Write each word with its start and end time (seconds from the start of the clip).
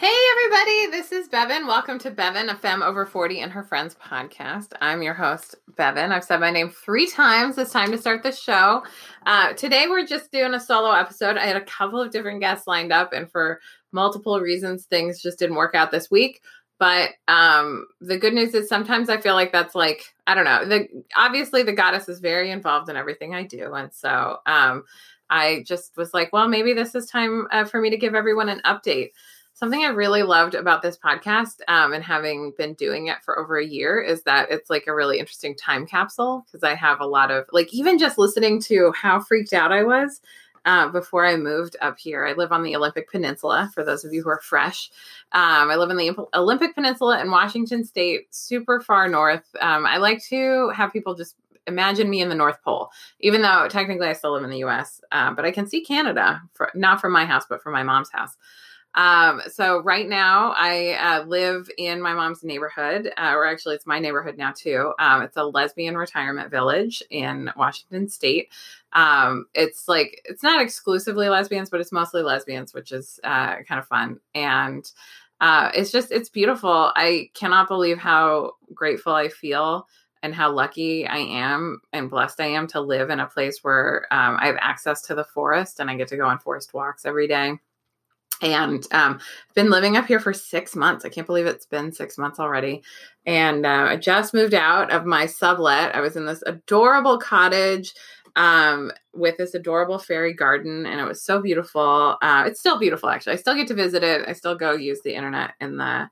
Hey, 0.00 0.14
everybody, 0.30 0.86
this 0.92 1.10
is 1.10 1.26
Bevan. 1.26 1.66
Welcome 1.66 1.98
to 1.98 2.12
Bevan, 2.12 2.50
a 2.50 2.54
femme 2.54 2.84
over 2.84 3.04
40 3.04 3.40
and 3.40 3.50
her 3.50 3.64
friends 3.64 3.96
podcast. 3.96 4.68
I'm 4.80 5.02
your 5.02 5.12
host, 5.12 5.56
Bevan. 5.76 6.12
I've 6.12 6.22
said 6.22 6.38
my 6.38 6.52
name 6.52 6.70
three 6.70 7.10
times. 7.10 7.58
It's 7.58 7.72
time 7.72 7.90
to 7.90 7.98
start 7.98 8.22
the 8.22 8.30
show. 8.30 8.84
Uh, 9.26 9.54
today, 9.54 9.86
we're 9.88 10.06
just 10.06 10.30
doing 10.30 10.54
a 10.54 10.60
solo 10.60 10.92
episode. 10.92 11.36
I 11.36 11.46
had 11.46 11.56
a 11.56 11.64
couple 11.64 12.00
of 12.00 12.12
different 12.12 12.38
guests 12.38 12.68
lined 12.68 12.92
up, 12.92 13.12
and 13.12 13.28
for 13.28 13.60
multiple 13.90 14.38
reasons, 14.38 14.84
things 14.84 15.20
just 15.20 15.40
didn't 15.40 15.56
work 15.56 15.74
out 15.74 15.90
this 15.90 16.08
week. 16.12 16.42
But 16.78 17.14
um, 17.26 17.88
the 18.00 18.18
good 18.18 18.34
news 18.34 18.54
is 18.54 18.68
sometimes 18.68 19.08
I 19.08 19.20
feel 19.20 19.34
like 19.34 19.50
that's 19.50 19.74
like, 19.74 20.14
I 20.28 20.36
don't 20.36 20.44
know. 20.44 20.64
The 20.64 20.86
obviously 21.16 21.64
the 21.64 21.72
goddess 21.72 22.08
is 22.08 22.20
very 22.20 22.52
involved 22.52 22.88
in 22.88 22.94
everything 22.94 23.34
I 23.34 23.42
do. 23.42 23.74
And 23.74 23.92
so 23.92 24.38
um, 24.46 24.84
I 25.28 25.64
just 25.66 25.96
was 25.96 26.14
like, 26.14 26.32
well, 26.32 26.46
maybe 26.46 26.72
this 26.72 26.94
is 26.94 27.06
time 27.06 27.48
uh, 27.50 27.64
for 27.64 27.80
me 27.80 27.90
to 27.90 27.96
give 27.96 28.14
everyone 28.14 28.48
an 28.48 28.60
update. 28.64 29.08
Something 29.58 29.84
I 29.84 29.88
really 29.88 30.22
loved 30.22 30.54
about 30.54 30.82
this 30.82 30.96
podcast 30.96 31.62
um, 31.66 31.92
and 31.92 32.04
having 32.04 32.52
been 32.56 32.74
doing 32.74 33.08
it 33.08 33.16
for 33.24 33.36
over 33.40 33.58
a 33.58 33.66
year 33.66 34.00
is 34.00 34.22
that 34.22 34.52
it's 34.52 34.70
like 34.70 34.86
a 34.86 34.94
really 34.94 35.18
interesting 35.18 35.56
time 35.56 35.84
capsule 35.84 36.46
because 36.46 36.62
I 36.62 36.76
have 36.76 37.00
a 37.00 37.06
lot 37.06 37.32
of 37.32 37.44
like 37.50 37.74
even 37.74 37.98
just 37.98 38.18
listening 38.18 38.60
to 38.62 38.92
how 38.92 39.18
freaked 39.18 39.52
out 39.52 39.72
I 39.72 39.82
was 39.82 40.20
uh, 40.64 40.86
before 40.90 41.26
I 41.26 41.36
moved 41.36 41.74
up 41.80 41.98
here. 41.98 42.24
I 42.24 42.34
live 42.34 42.52
on 42.52 42.62
the 42.62 42.76
Olympic 42.76 43.10
Peninsula, 43.10 43.68
for 43.74 43.82
those 43.82 44.04
of 44.04 44.12
you 44.12 44.22
who 44.22 44.28
are 44.28 44.40
fresh. 44.40 44.92
Um, 45.32 45.70
I 45.70 45.74
live 45.74 45.90
in 45.90 45.96
the 45.96 46.14
Olympic 46.34 46.76
Peninsula 46.76 47.20
in 47.20 47.28
Washington 47.28 47.84
State, 47.84 48.32
super 48.32 48.80
far 48.80 49.08
north. 49.08 49.42
Um, 49.60 49.86
I 49.86 49.96
like 49.96 50.22
to 50.28 50.70
have 50.70 50.92
people 50.92 51.16
just 51.16 51.34
imagine 51.66 52.08
me 52.08 52.20
in 52.20 52.28
the 52.28 52.36
North 52.36 52.62
Pole, 52.62 52.90
even 53.18 53.42
though 53.42 53.66
technically 53.68 54.06
I 54.06 54.12
still 54.12 54.34
live 54.34 54.44
in 54.44 54.50
the 54.50 54.64
US, 54.64 55.00
uh, 55.10 55.32
but 55.32 55.44
I 55.44 55.50
can 55.50 55.66
see 55.66 55.84
Canada, 55.84 56.42
for, 56.54 56.70
not 56.76 57.00
from 57.00 57.12
my 57.12 57.24
house, 57.24 57.44
but 57.48 57.60
from 57.60 57.72
my 57.72 57.82
mom's 57.82 58.12
house. 58.12 58.36
Um, 58.98 59.42
so 59.46 59.80
right 59.82 60.08
now 60.08 60.54
I 60.56 60.94
uh, 60.94 61.24
live 61.24 61.70
in 61.78 62.02
my 62.02 62.14
mom's 62.14 62.42
neighborhood, 62.42 63.12
uh, 63.16 63.30
or 63.32 63.46
actually 63.46 63.76
it's 63.76 63.86
my 63.86 64.00
neighborhood 64.00 64.36
now 64.36 64.52
too. 64.52 64.92
Um, 64.98 65.22
it's 65.22 65.36
a 65.36 65.44
lesbian 65.44 65.96
retirement 65.96 66.50
village 66.50 67.00
in 67.08 67.48
Washington 67.56 68.08
State. 68.08 68.48
Um, 68.94 69.46
it's 69.54 69.86
like 69.86 70.20
it's 70.24 70.42
not 70.42 70.60
exclusively 70.60 71.28
lesbians, 71.28 71.70
but 71.70 71.80
it's 71.80 71.92
mostly 71.92 72.22
lesbians, 72.22 72.74
which 72.74 72.90
is 72.90 73.20
uh, 73.24 73.62
kind 73.62 73.78
of 73.78 73.86
fun 73.86 74.20
and. 74.34 74.90
Uh, 75.40 75.70
it's 75.72 75.92
just 75.92 76.10
it's 76.10 76.28
beautiful. 76.28 76.90
I 76.96 77.30
cannot 77.32 77.68
believe 77.68 77.96
how 77.96 78.54
grateful 78.74 79.12
I 79.12 79.28
feel 79.28 79.86
and 80.20 80.34
how 80.34 80.50
lucky 80.50 81.06
I 81.06 81.18
am 81.18 81.80
and 81.92 82.10
blessed 82.10 82.40
I 82.40 82.46
am 82.46 82.66
to 82.68 82.80
live 82.80 83.10
in 83.10 83.20
a 83.20 83.26
place 83.28 83.62
where 83.62 84.08
um, 84.10 84.36
I 84.40 84.46
have 84.46 84.56
access 84.60 85.00
to 85.02 85.14
the 85.14 85.22
forest 85.22 85.78
and 85.78 85.88
I 85.88 85.94
get 85.94 86.08
to 86.08 86.16
go 86.16 86.26
on 86.26 86.40
forest 86.40 86.74
walks 86.74 87.06
every 87.06 87.28
day 87.28 87.60
and 88.42 88.86
um, 88.92 89.20
been 89.54 89.70
living 89.70 89.96
up 89.96 90.06
here 90.06 90.20
for 90.20 90.32
six 90.32 90.76
months. 90.76 91.04
I 91.04 91.08
can't 91.08 91.26
believe 91.26 91.46
it's 91.46 91.66
been 91.66 91.92
six 91.92 92.18
months 92.18 92.38
already. 92.38 92.82
And 93.26 93.66
uh, 93.66 93.86
I 93.90 93.96
just 93.96 94.34
moved 94.34 94.54
out 94.54 94.90
of 94.90 95.04
my 95.04 95.26
sublet. 95.26 95.94
I 95.94 96.00
was 96.00 96.16
in 96.16 96.26
this 96.26 96.42
adorable 96.46 97.18
cottage 97.18 97.92
um, 98.36 98.92
with 99.12 99.36
this 99.36 99.54
adorable 99.54 99.98
fairy 99.98 100.32
garden, 100.32 100.86
and 100.86 101.00
it 101.00 101.04
was 101.04 101.20
so 101.22 101.42
beautiful. 101.42 102.16
Uh, 102.22 102.44
it's 102.46 102.60
still 102.60 102.78
beautiful, 102.78 103.08
actually. 103.08 103.32
I 103.32 103.36
still 103.36 103.56
get 103.56 103.66
to 103.68 103.74
visit 103.74 104.04
it. 104.04 104.28
I 104.28 104.32
still 104.32 104.54
go 104.54 104.72
use 104.72 105.00
the 105.02 105.14
internet 105.14 105.54
in 105.60 105.76
the 105.76 106.08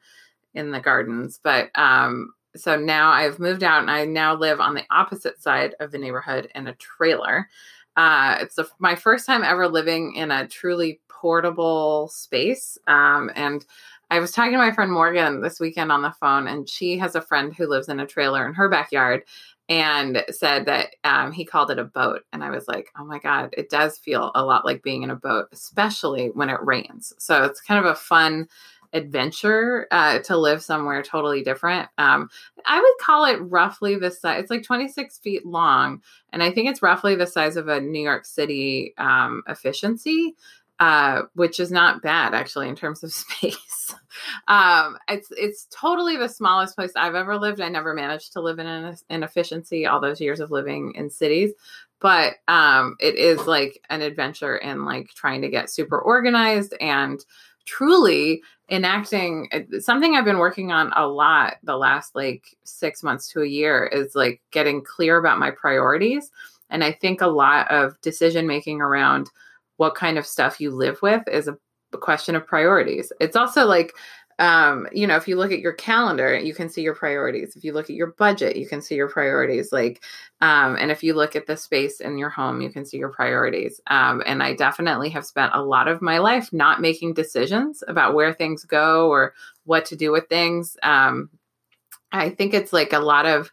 in 0.55 0.71
the 0.71 0.81
gardens, 0.81 1.39
but 1.43 1.71
um, 1.79 2.33
so 2.57 2.77
now 2.77 3.11
I've 3.11 3.39
moved 3.39 3.63
out, 3.63 3.83
and 3.83 3.91
I 3.91 4.05
now 4.07 4.35
live 4.35 4.59
on 4.59 4.75
the 4.75 4.85
opposite 4.91 5.41
side 5.41 5.75
of 5.81 5.93
the 5.93 5.99
neighborhood 5.99 6.49
in 6.55 6.67
a 6.67 6.75
trailer. 6.75 7.49
Uh, 7.97 8.39
it's 8.41 8.59
my 8.79 8.95
first 8.95 9.25
time 9.25 9.43
ever 9.43 9.69
living 9.69 10.15
in 10.17 10.31
a 10.31 10.47
truly 10.49 11.01
portable 11.20 12.09
space. 12.09 12.78
Um, 12.86 13.31
and 13.34 13.64
I 14.11 14.20
was 14.20 14.31
talking 14.31 14.53
to 14.53 14.59
my 14.59 14.72
friend 14.72 14.92
Morgan 14.92 15.41
this 15.41 15.58
weekend 15.58 15.91
on 15.91 16.03
the 16.03 16.12
phone, 16.12 16.47
and 16.47 16.69
she 16.69 16.98
has 16.98 17.14
a 17.14 17.20
friend 17.20 17.55
who 17.55 17.67
lives 17.67 17.89
in 17.89 18.00
a 18.00 18.06
trailer 18.06 18.47
in 18.47 18.55
her 18.55 18.69
backyard 18.69 19.25
and 19.69 20.25
said 20.31 20.67
that 20.67 20.91
um, 21.02 21.33
he 21.33 21.45
called 21.45 21.73
it 21.73 21.79
a 21.79 21.85
boat. 21.85 22.23
And 22.33 22.45
I 22.45 22.51
was 22.51 22.68
like, 22.68 22.91
oh 22.96 23.05
my 23.05 23.18
God, 23.18 23.52
it 23.57 23.68
does 23.68 23.98
feel 23.98 24.30
a 24.36 24.45
lot 24.45 24.64
like 24.64 24.83
being 24.83 25.02
in 25.02 25.11
a 25.11 25.17
boat, 25.17 25.48
especially 25.52 26.29
when 26.29 26.51
it 26.51 26.63
rains. 26.63 27.13
So 27.18 27.42
it's 27.42 27.61
kind 27.61 27.85
of 27.85 27.91
a 27.91 27.96
fun 27.96 28.46
adventure 28.92 29.89
uh, 29.91 30.20
to 30.20 30.36
live 30.36 30.62
somewhere 30.62 31.02
totally 31.02 31.42
different. 31.42 31.89
Um, 31.98 32.30
I 32.64 32.80
would 32.80 33.05
call 33.05 33.24
it 33.24 33.39
roughly 33.42 33.96
the 33.96 34.12
size. 34.12 34.42
It's 34.42 34.51
like 34.51 34.62
26 34.62 35.18
feet 35.18 35.45
long, 35.45 36.01
and 36.33 36.42
I 36.42 36.51
think 36.52 36.70
it's 36.70 36.83
roughly 36.83 37.17
the 37.17 37.27
size 37.27 37.57
of 37.57 37.67
a 37.67 37.80
New 37.80 38.02
York 38.02 38.24
City 38.24 38.95
um, 38.98 39.42
efficiency 39.48 40.36
uh, 40.79 41.23
which 41.35 41.59
is 41.59 41.70
not 41.70 42.03
bad 42.03 42.35
actually 42.35 42.69
in 42.69 42.77
terms 42.77 43.03
of 43.03 43.13
space. 43.13 43.95
um, 44.48 44.97
it's 45.09 45.29
it's 45.33 45.67
totally 45.70 46.17
the 46.17 46.29
smallest 46.29 46.77
place 46.77 46.92
I've 46.97 47.14
ever 47.14 47.39
lived. 47.39 47.61
I 47.61 47.69
never 47.69 47.95
managed 47.95 48.33
to 48.35 48.41
live 48.41 48.59
in 48.59 48.67
an, 48.67 49.23
efficiency 49.23 49.86
all 49.86 50.01
those 50.01 50.20
years 50.20 50.41
of 50.41 50.51
living 50.51 50.92
in 50.95 51.11
cities, 51.11 51.53
but 52.01 52.35
um, 52.48 52.97
it 53.01 53.17
is 53.17 53.47
like 53.47 53.81
an 53.91 54.03
adventure 54.03 54.57
in 54.57 54.85
like 54.85 55.09
trying 55.15 55.42
to 55.42 55.48
get 55.48 55.70
super 55.70 55.98
organized 55.98 56.75
and 56.81 57.25
truly 57.65 58.42
enacting 58.70 59.48
uh, 59.53 59.81
something 59.81 60.15
I've 60.15 60.25
been 60.25 60.39
working 60.39 60.73
on 60.73 60.92
a 60.95 61.07
lot 61.07 61.55
the 61.63 61.77
last 61.77 62.15
like 62.15 62.57
six 62.65 63.03
months 63.03 63.29
to 63.33 63.42
a 63.42 63.47
year 63.47 63.86
is 63.86 64.15
like 64.15 64.41
getting 64.51 64.83
clear 64.83 65.19
about 65.19 65.39
my 65.39 65.51
priorities. 65.51 66.31
And 66.70 66.83
I 66.83 66.92
think 66.92 67.20
a 67.20 67.29
lot 67.29 67.70
of 67.70 68.01
decision 68.01 68.47
making 68.47 68.81
around 68.81 69.31
what 69.77 69.95
kind 69.95 70.19
of 70.19 70.27
stuff 70.27 70.61
you 70.61 70.70
live 70.70 71.01
with 71.03 71.27
is 71.29 71.48
a, 71.48 71.57
question 72.01 72.37
of 72.37 72.47
priorities. 72.47 73.11
It's 73.20 73.37
also 73.37 73.64
like, 73.64 73.95
um, 74.39 74.87
you 74.92 75.07
know, 75.07 75.17
if 75.17 75.27
you 75.27 75.37
look 75.37 75.51
at 75.51 75.61
your 75.61 75.73
calendar, 75.73 76.39
you 76.39 76.53
can 76.53 76.69
see 76.69 76.83
your 76.83 76.95
priorities. 76.95 77.57
If 77.57 77.64
you 77.64 77.73
look 77.73 77.89
at 77.89 77.97
your 77.97 78.09
budget, 78.19 78.57
you 78.57 78.69
can 78.69 78.83
see 78.83 78.97
your 78.97 79.09
priorities. 79.09 79.73
Like, 79.73 80.03
um, 80.42 80.77
and 80.77 80.91
if 80.91 81.03
you 81.03 81.15
look 81.15 81.35
at 81.35 81.47
the 81.47 81.57
space 81.57 82.01
in 82.01 82.19
your 82.19 82.29
home, 82.29 82.61
you 82.61 82.69
can 82.69 82.85
see 82.85 82.98
your 82.98 83.09
priorities. 83.09 83.81
Um, 83.86 84.23
and 84.27 84.42
I 84.42 84.55
definitely 84.55 85.09
have 85.11 85.25
spent 85.25 85.53
a 85.55 85.63
lot 85.63 85.89
of 85.89 86.03
my 86.03 86.19
life 86.19 86.53
not 86.53 86.83
making 86.83 87.15
decisions 87.15 87.83
about 87.89 88.15
where 88.15 88.35
things 88.35 88.65
go 88.65 89.09
or 89.09 89.33
what 89.65 89.86
to 89.86 89.97
do 89.97 90.13
with 90.13 90.29
things. 90.29 90.77
Um, 90.83 91.31
I 92.13 92.31
think 92.31 92.53
it's 92.53 92.73
like 92.75 92.92
a 92.92 92.98
lot 92.98 93.25
of 93.25 93.51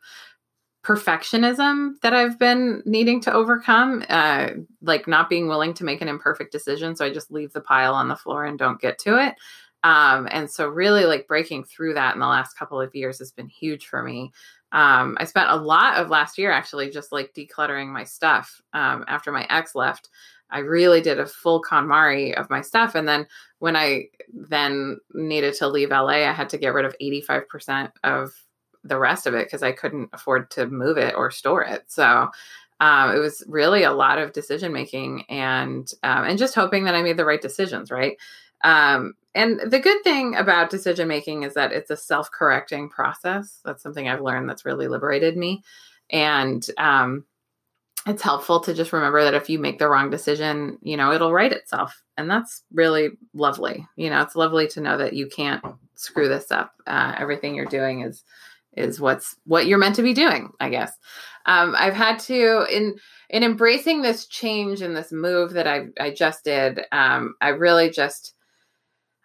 perfectionism 0.84 2.00
that 2.02 2.14
I've 2.14 2.38
been 2.38 2.84
needing 2.86 3.22
to 3.22 3.34
overcome, 3.34 4.04
uh, 4.10 4.50
like 4.82 5.08
not 5.08 5.30
being 5.30 5.48
willing 5.48 5.74
to 5.76 5.86
make 5.86 6.02
an 6.02 6.10
imperfect 6.10 6.52
decision. 6.52 6.96
So 6.96 7.06
I 7.06 7.14
just 7.14 7.32
leave 7.32 7.54
the 7.54 7.62
pile 7.62 7.96
on 7.96 8.10
the 8.10 8.16
floor 8.16 8.46
and 8.46 8.60
don't 8.60 8.82
get 8.82 9.00
to 9.00 9.18
it. 9.26 9.36
Um, 9.84 10.28
and 10.32 10.50
so, 10.50 10.68
really, 10.68 11.06
like 11.06 11.28
breaking 11.28 11.66
through 11.66 11.94
that 11.96 12.14
in 12.14 12.22
the 12.22 12.28
last 12.28 12.58
couple 12.58 12.80
of 12.80 12.96
years 12.96 13.20
has 13.20 13.32
been 13.32 13.50
huge 13.50 13.88
for 13.88 14.02
me. 14.02 14.32
Um, 14.72 15.18
I 15.20 15.26
spent 15.26 15.50
a 15.50 15.56
lot 15.56 15.98
of 15.98 16.10
last 16.10 16.38
year 16.38 16.52
actually 16.52 16.90
just 16.90 17.12
like 17.12 17.34
decluttering 17.34 17.88
my 17.88 18.06
stuff 18.06 18.62
um, 18.74 19.04
after 19.08 19.32
my 19.32 19.46
ex 19.50 19.76
left. 19.76 20.10
I 20.50 20.60
really 20.60 21.02
did 21.02 21.20
a 21.20 21.26
full 21.26 21.62
KonMari 21.62 22.34
of 22.34 22.50
my 22.50 22.62
stuff. 22.62 22.96
And 22.96 23.08
then 23.08 23.28
when 23.60 23.76
I 23.76 24.06
then 24.32 24.98
needed 25.14 25.56
to 25.56 25.68
leave 25.68 25.90
LA, 25.90 26.28
I 26.28 26.32
had 26.32 26.50
to 26.50 26.58
get 26.58 26.74
rid 26.74 26.86
of 26.86 26.96
85% 27.02 27.92
of 28.04 28.32
the 28.84 29.00
rest 29.00 29.28
of 29.28 29.34
it 29.34 29.48
because 29.48 29.64
I 29.64 29.72
couldn't 29.72 30.10
afford 30.14 30.52
to 30.52 30.68
move 30.68 30.98
it 30.98 31.16
or 31.16 31.32
store 31.32 31.64
it. 31.64 31.84
So 31.88 32.30
um, 32.80 33.16
it 33.16 33.20
was 33.20 33.44
really 33.48 33.84
a 33.84 33.94
lot 33.94 34.20
of 34.20 34.34
decision 34.34 34.74
making 34.74 35.24
and 35.30 35.90
um, 36.04 36.26
and 36.26 36.38
just 36.38 36.56
hoping 36.56 36.84
that 36.86 36.96
I 36.96 37.02
made 37.02 37.18
the 37.18 37.26
right 37.26 37.42
decisions, 37.42 37.92
right? 37.92 38.18
Um, 38.64 39.14
and 39.36 39.60
the 39.60 39.80
good 39.80 40.04
thing 40.04 40.36
about 40.36 40.70
decision 40.70 41.08
making 41.08 41.44
is 41.44 41.54
that 41.54 41.72
it's 41.72 41.90
a 41.90 41.98
self 41.98 42.30
correcting 42.32 42.90
process. 42.90 43.60
That's 43.64 43.82
something 43.82 44.08
I've 44.08 44.22
learned 44.22 44.50
that's 44.50 44.66
really 44.66 44.88
liberated 44.88 45.38
me, 45.38 45.64
and 46.10 46.66
um, 46.78 47.26
it's 48.06 48.22
helpful 48.22 48.60
to 48.62 48.74
just 48.74 48.92
remember 48.92 49.24
that 49.24 49.34
if 49.34 49.50
you 49.50 49.60
make 49.60 49.80
the 49.80 49.88
wrong 49.88 50.10
decision, 50.10 50.78
you 50.82 50.98
know 50.98 51.14
it'll 51.14 51.34
right 51.34 51.52
itself, 51.52 52.04
and 52.18 52.30
that's 52.30 52.64
really 52.74 53.12
lovely. 53.34 53.88
You 53.96 54.10
know, 54.10 54.22
it's 54.22 54.36
lovely 54.36 54.68
to 54.70 54.82
know 54.82 54.98
that 54.98 55.14
you 55.14 55.28
can't 55.28 55.64
screw 55.96 56.28
this 56.28 56.52
up. 56.52 56.74
Uh, 56.86 57.16
everything 57.18 57.56
you're 57.56 57.66
doing 57.66 58.02
is 58.02 58.24
is 58.76 59.00
what's 59.00 59.36
what 59.46 59.68
you're 59.68 59.78
meant 59.78 59.96
to 59.96 60.02
be 60.02 60.14
doing 60.14 60.52
i 60.60 60.70
guess. 60.70 60.94
Um, 61.46 61.76
i've 61.78 61.94
had 61.94 62.20
to 62.20 62.66
in 62.72 62.96
in 63.30 63.44
embracing 63.44 64.02
this 64.02 64.28
change 64.28 64.82
and 64.82 64.96
this 64.96 65.12
move 65.12 65.54
that 65.54 65.68
i 65.68 65.88
i 66.00 66.12
just 66.12 66.44
did 66.44 66.82
um, 66.92 67.36
i 67.42 67.50
really 67.50 67.90
just 67.90 68.34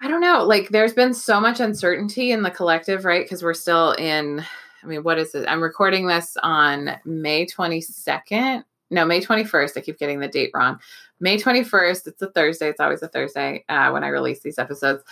i 0.01 0.09
don't 0.09 0.21
know 0.21 0.45
like 0.45 0.69
there's 0.71 0.95
been 0.95 1.15
so 1.15 1.41
much 1.41 1.61
uncertainty 1.61 2.33
in 2.33 2.43
the 2.43 2.51
collective 2.51 3.05
right? 3.05 3.25
Because 3.25 3.43
we're 3.43 3.55
still 3.55 3.93
in 3.93 4.45
i 4.83 4.87
mean 4.87 5.03
what 5.03 5.19
is 5.19 5.35
it? 5.35 5.47
I'm 5.49 5.63
recording 5.63 6.07
this 6.07 6.37
on 6.43 6.91
may 7.05 7.47
22nd 7.47 8.65
no 8.91 9.05
may 9.05 9.21
21st 9.21 9.77
i 9.77 9.81
keep 9.81 9.99
getting 9.99 10.21
the 10.21 10.29
date 10.29 10.51
wrong. 10.55 10.79
May 11.21 11.39
21st 11.39 12.07
it's 12.09 12.23
a 12.23 12.31
thursday 12.31 12.69
it's 12.69 12.81
always 12.81 13.03
a 13.03 13.09
thursday 13.09 13.65
uh, 13.69 13.91
when 13.91 14.05
i 14.05 14.09
release 14.09 14.41
these 14.41 14.59
episodes. 14.59 15.03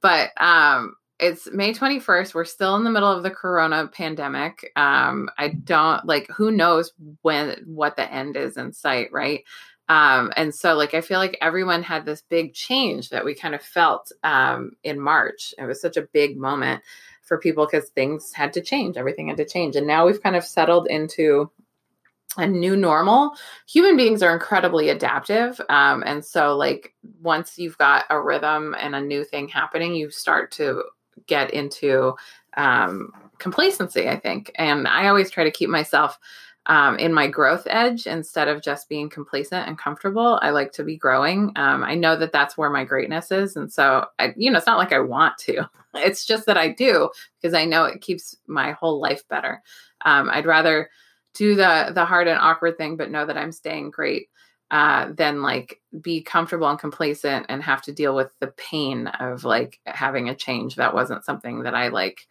But 0.00 0.30
um 0.40 0.96
it's 1.18 1.48
May 1.52 1.72
21st. 1.72 2.34
We're 2.34 2.44
still 2.44 2.76
in 2.76 2.84
the 2.84 2.90
middle 2.90 3.10
of 3.10 3.22
the 3.22 3.30
corona 3.30 3.88
pandemic. 3.88 4.72
Um, 4.76 5.30
I 5.38 5.48
don't 5.48 6.04
like 6.04 6.28
who 6.28 6.50
knows 6.50 6.92
when 7.22 7.62
what 7.66 7.96
the 7.96 8.12
end 8.12 8.36
is 8.36 8.56
in 8.56 8.72
sight, 8.72 9.12
right? 9.12 9.44
Um, 9.88 10.32
and 10.36 10.54
so, 10.54 10.74
like, 10.74 10.94
I 10.94 11.02
feel 11.02 11.18
like 11.18 11.36
everyone 11.40 11.82
had 11.82 12.06
this 12.06 12.22
big 12.22 12.54
change 12.54 13.10
that 13.10 13.24
we 13.24 13.34
kind 13.34 13.54
of 13.54 13.62
felt 13.62 14.10
um, 14.22 14.72
in 14.82 14.98
March. 14.98 15.54
It 15.58 15.66
was 15.66 15.80
such 15.80 15.96
a 15.96 16.08
big 16.12 16.38
moment 16.38 16.82
for 17.22 17.38
people 17.38 17.66
because 17.66 17.88
things 17.90 18.32
had 18.32 18.52
to 18.54 18.60
change, 18.60 18.96
everything 18.96 19.28
had 19.28 19.36
to 19.38 19.44
change. 19.44 19.76
And 19.76 19.86
now 19.86 20.06
we've 20.06 20.22
kind 20.22 20.36
of 20.36 20.44
settled 20.44 20.86
into 20.88 21.50
a 22.36 22.46
new 22.46 22.76
normal. 22.76 23.32
Human 23.68 23.96
beings 23.96 24.22
are 24.22 24.32
incredibly 24.32 24.88
adaptive. 24.88 25.60
Um, 25.68 26.02
and 26.04 26.24
so, 26.24 26.56
like, 26.56 26.94
once 27.22 27.58
you've 27.58 27.78
got 27.78 28.04
a 28.10 28.20
rhythm 28.20 28.74
and 28.78 28.94
a 28.94 29.00
new 29.00 29.22
thing 29.24 29.48
happening, 29.48 29.94
you 29.94 30.10
start 30.10 30.50
to 30.52 30.82
get 31.26 31.52
into 31.52 32.14
um, 32.56 33.10
complacency, 33.38 34.08
I 34.08 34.16
think. 34.18 34.50
And 34.56 34.88
I 34.88 35.08
always 35.08 35.30
try 35.30 35.44
to 35.44 35.50
keep 35.50 35.70
myself 35.70 36.18
um, 36.66 36.98
in 36.98 37.12
my 37.12 37.26
growth 37.26 37.66
edge 37.68 38.06
instead 38.06 38.48
of 38.48 38.62
just 38.62 38.88
being 38.88 39.10
complacent 39.10 39.68
and 39.68 39.78
comfortable. 39.78 40.38
I 40.40 40.50
like 40.50 40.72
to 40.72 40.84
be 40.84 40.96
growing. 40.96 41.52
Um, 41.56 41.84
I 41.84 41.94
know 41.94 42.16
that 42.16 42.32
that's 42.32 42.56
where 42.56 42.70
my 42.70 42.84
greatness 42.84 43.30
is. 43.30 43.56
And 43.56 43.70
so, 43.70 44.06
I, 44.18 44.32
you 44.36 44.50
know, 44.50 44.56
it's 44.56 44.66
not 44.66 44.78
like 44.78 44.92
I 44.92 45.00
want 45.00 45.36
to, 45.38 45.68
it's 45.94 46.24
just 46.24 46.46
that 46.46 46.56
I 46.56 46.70
do 46.70 47.10
because 47.40 47.54
I 47.54 47.66
know 47.66 47.84
it 47.84 48.00
keeps 48.00 48.34
my 48.46 48.72
whole 48.72 49.00
life 49.00 49.26
better. 49.28 49.62
Um, 50.04 50.30
I'd 50.30 50.46
rather 50.46 50.88
do 51.34 51.54
the 51.56 51.90
the 51.92 52.04
hard 52.04 52.28
and 52.28 52.38
awkward 52.38 52.78
thing, 52.78 52.96
but 52.96 53.10
know 53.10 53.26
that 53.26 53.36
I'm 53.36 53.52
staying 53.52 53.90
great 53.90 54.28
uh, 54.70 55.12
than 55.12 55.42
like 55.42 55.80
be 56.00 56.22
comfortable 56.22 56.68
and 56.68 56.78
complacent 56.78 57.46
and 57.48 57.62
have 57.62 57.82
to 57.82 57.92
deal 57.92 58.14
with 58.14 58.30
the 58.40 58.48
pain 58.48 59.06
of 59.06 59.44
like 59.44 59.78
having 59.86 60.28
a 60.28 60.34
change 60.34 60.76
that 60.76 60.94
wasn't 60.94 61.24
something 61.24 61.62
that 61.62 61.74
I 61.74 61.88
like 61.88 62.26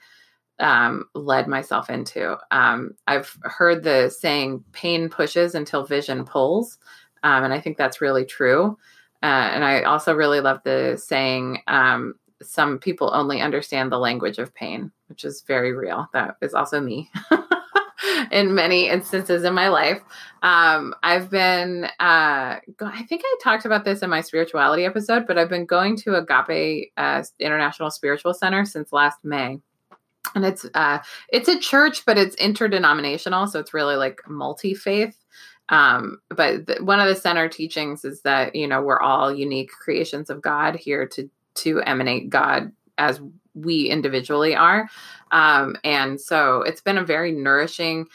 um, 0.59 1.05
led 1.13 1.47
myself 1.47 1.89
into. 1.89 2.37
Um, 2.51 2.95
I've 3.07 3.37
heard 3.43 3.83
the 3.83 4.09
saying 4.09 4.63
pain 4.71 5.09
pushes 5.09 5.55
until 5.55 5.85
vision 5.85 6.25
pulls. 6.25 6.77
Um, 7.23 7.43
and 7.43 7.53
I 7.53 7.59
think 7.59 7.77
that's 7.77 8.01
really 8.01 8.25
true. 8.25 8.77
Uh, 9.21 9.49
and 9.53 9.63
I 9.63 9.83
also 9.83 10.13
really 10.13 10.41
love 10.41 10.59
the 10.63 11.01
saying, 11.01 11.59
um, 11.67 12.15
some 12.41 12.77
people 12.77 13.09
only 13.13 13.39
understand 13.39 13.89
the 13.91 13.97
language 13.97 14.37
of 14.37 14.53
pain, 14.53 14.91
which 15.07 15.23
is 15.23 15.43
very 15.47 15.71
real. 15.73 16.07
That 16.13 16.35
is 16.41 16.53
also 16.53 16.81
me. 16.81 17.09
in 18.33 18.55
many 18.55 18.89
instances 18.89 19.43
in 19.43 19.53
my 19.53 19.69
life. 19.69 20.01
Um, 20.41 20.93
I've 21.03 21.29
been, 21.29 21.85
uh, 21.99 22.57
go- 22.75 22.87
I 22.91 23.03
think 23.03 23.21
I 23.23 23.37
talked 23.41 23.65
about 23.65 23.85
this 23.85 24.01
in 24.01 24.09
my 24.09 24.21
spirituality 24.21 24.83
episode, 24.83 25.25
but 25.27 25.37
I've 25.37 25.49
been 25.49 25.65
going 25.65 25.95
to 25.97 26.15
Agape 26.15 26.91
uh, 26.97 27.23
International 27.39 27.91
Spiritual 27.91 28.33
Center 28.33 28.65
since 28.65 28.91
last 28.91 29.19
May 29.23 29.59
and 30.35 30.45
it's 30.45 30.65
uh 30.73 30.99
it's 31.29 31.49
a 31.49 31.59
church 31.59 32.05
but 32.05 32.17
it's 32.17 32.35
interdenominational 32.35 33.45
so 33.45 33.59
it's 33.59 33.73
really 33.73 33.97
like 33.97 34.21
multi-faith 34.27 35.17
um 35.69 36.17
but 36.29 36.65
the, 36.65 36.75
one 36.83 36.99
of 36.99 37.07
the 37.07 37.15
center 37.15 37.49
teachings 37.49 38.05
is 38.05 38.21
that 38.21 38.55
you 38.55 38.67
know 38.67 38.81
we're 38.81 39.01
all 39.01 39.33
unique 39.33 39.69
creations 39.71 40.29
of 40.29 40.41
god 40.41 40.75
here 40.75 41.05
to 41.05 41.29
to 41.55 41.81
emanate 41.81 42.29
god 42.29 42.71
as 42.97 43.19
we 43.53 43.85
individually 43.85 44.55
are 44.55 44.89
um 45.31 45.75
and 45.83 46.19
so 46.19 46.61
it's 46.61 46.81
been 46.81 46.97
a 46.97 47.05
very 47.05 47.31
nourishing 47.31 48.05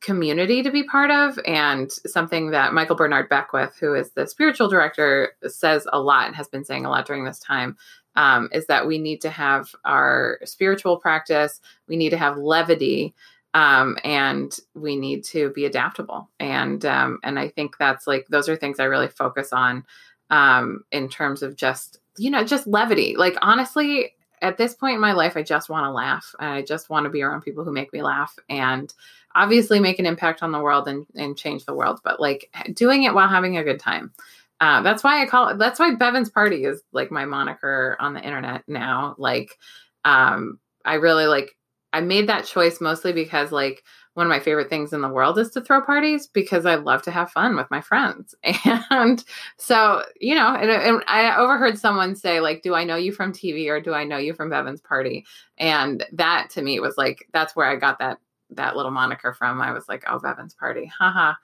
community 0.00 0.62
to 0.62 0.70
be 0.70 0.84
part 0.84 1.10
of 1.10 1.38
and 1.46 1.90
something 2.06 2.50
that 2.50 2.72
michael 2.72 2.96
bernard 2.96 3.28
beckwith 3.28 3.76
who 3.80 3.94
is 3.94 4.10
the 4.12 4.26
spiritual 4.26 4.68
director 4.68 5.32
says 5.46 5.86
a 5.92 6.00
lot 6.00 6.26
and 6.26 6.36
has 6.36 6.48
been 6.48 6.64
saying 6.64 6.84
a 6.84 6.90
lot 6.90 7.06
during 7.06 7.24
this 7.24 7.38
time 7.38 7.76
um, 8.16 8.48
is 8.52 8.66
that 8.66 8.86
we 8.86 8.98
need 8.98 9.20
to 9.20 9.30
have 9.30 9.74
our 9.84 10.38
spiritual 10.44 10.96
practice, 10.96 11.60
we 11.86 11.96
need 11.96 12.10
to 12.10 12.16
have 12.16 12.38
levity, 12.38 13.14
um, 13.54 13.96
and 14.04 14.58
we 14.74 14.96
need 14.96 15.24
to 15.24 15.50
be 15.50 15.64
adaptable. 15.64 16.28
And 16.40 16.84
um, 16.84 17.20
and 17.22 17.38
I 17.38 17.48
think 17.48 17.76
that's 17.78 18.06
like 18.06 18.26
those 18.28 18.48
are 18.48 18.56
things 18.56 18.80
I 18.80 18.84
really 18.84 19.08
focus 19.08 19.52
on 19.52 19.84
um, 20.30 20.84
in 20.90 21.08
terms 21.08 21.42
of 21.42 21.56
just 21.56 21.98
you 22.18 22.30
know 22.30 22.44
just 22.44 22.66
levity. 22.66 23.14
Like 23.16 23.36
honestly, 23.42 24.14
at 24.42 24.58
this 24.58 24.74
point 24.74 24.94
in 24.94 25.00
my 25.00 25.12
life, 25.12 25.36
I 25.36 25.42
just 25.42 25.68
want 25.68 25.84
to 25.84 25.90
laugh. 25.90 26.34
I 26.38 26.62
just 26.62 26.90
want 26.90 27.04
to 27.04 27.10
be 27.10 27.22
around 27.22 27.42
people 27.42 27.64
who 27.64 27.72
make 27.72 27.92
me 27.92 28.02
laugh 28.02 28.36
and 28.48 28.92
obviously 29.34 29.80
make 29.80 29.98
an 29.98 30.06
impact 30.06 30.42
on 30.42 30.52
the 30.52 30.60
world 30.60 30.88
and, 30.88 31.06
and 31.14 31.36
change 31.36 31.64
the 31.64 31.74
world, 31.74 32.00
but 32.02 32.20
like 32.20 32.50
doing 32.72 33.04
it 33.04 33.14
while 33.14 33.28
having 33.28 33.56
a 33.56 33.64
good 33.64 33.80
time. 33.80 34.12
Uh, 34.60 34.80
that's 34.82 35.04
why 35.04 35.22
I 35.22 35.26
call 35.26 35.48
it. 35.48 35.58
That's 35.58 35.78
why 35.78 35.94
Bevan's 35.94 36.30
Party 36.30 36.64
is 36.64 36.82
like 36.92 37.10
my 37.10 37.26
moniker 37.26 37.96
on 38.00 38.14
the 38.14 38.22
internet 38.22 38.62
now. 38.66 39.14
Like, 39.18 39.58
um, 40.04 40.58
I 40.84 40.94
really 40.94 41.26
like. 41.26 41.56
I 41.92 42.00
made 42.00 42.28
that 42.28 42.44
choice 42.44 42.80
mostly 42.80 43.12
because 43.12 43.52
like 43.52 43.82
one 44.16 44.24
of 44.24 44.30
my 44.30 44.40
favorite 44.40 44.70
things 44.70 44.94
in 44.94 45.02
the 45.02 45.10
world 45.10 45.38
is 45.38 45.50
to 45.50 45.60
throw 45.60 45.82
parties 45.82 46.26
because 46.26 46.64
I 46.64 46.76
love 46.76 47.02
to 47.02 47.10
have 47.10 47.30
fun 47.30 47.54
with 47.54 47.70
my 47.70 47.82
friends. 47.82 48.34
And 48.90 49.22
so, 49.58 50.04
you 50.20 50.34
know, 50.34 50.54
and, 50.54 50.70
and, 50.70 51.02
I 51.06 51.36
overheard 51.36 51.78
someone 51.78 52.16
say, 52.16 52.40
like, 52.40 52.62
do 52.62 52.74
I 52.74 52.84
know 52.84 52.96
you 52.96 53.12
from 53.12 53.32
TV 53.32 53.68
or 53.68 53.80
do 53.80 53.92
I 53.92 54.04
know 54.04 54.16
you 54.16 54.32
from 54.32 54.48
Bevan's 54.48 54.80
party? 54.80 55.26
And 55.58 56.04
that 56.12 56.48
to 56.50 56.62
me 56.62 56.80
was 56.80 56.96
like, 56.96 57.28
that's 57.32 57.54
where 57.54 57.66
I 57.66 57.76
got 57.76 57.98
that 57.98 58.18
that 58.50 58.76
little 58.76 58.92
moniker 58.92 59.34
from. 59.34 59.60
I 59.60 59.72
was 59.72 59.88
like, 59.88 60.04
oh, 60.08 60.18
Bevan's 60.18 60.54
party. 60.54 60.86
Haha. 60.98 61.34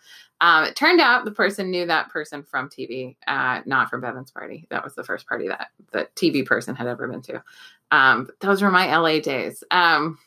Um, 0.41 0.65
it 0.65 0.77
turned 0.77 1.01
out 1.01 1.25
the 1.25 1.31
person 1.31 1.71
knew 1.71 1.85
that 1.87 2.11
person 2.11 2.43
from 2.43 2.69
TV, 2.69 3.17
uh, 3.27 3.61
not 3.67 3.91
from 3.91 4.01
Bevan's 4.01 4.31
party. 4.31 4.67
That 4.71 4.85
was 4.85 4.95
the 4.95 5.05
first 5.05 5.27
party 5.27 5.49
that 5.49 5.69
the 5.93 6.09
TV 6.17 6.47
person 6.47 6.75
had 6.75 6.87
ever 6.87 7.07
been 7.09 7.23
to. 7.23 7.43
Um, 7.91 8.29
those 8.41 8.63
were 8.63 8.71
my 8.71 8.97
LA 8.97 9.21
days. 9.21 9.63
Um, 9.71 10.19